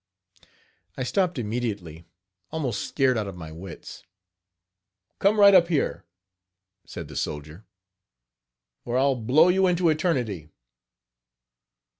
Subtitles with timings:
[0.97, 2.05] "I stopped immediately,
[2.49, 4.03] almost scared out of my wits.
[5.19, 6.05] "Come right up here,"
[6.87, 7.67] said the soldier,
[8.83, 10.49] "or I'll blow you into eternity.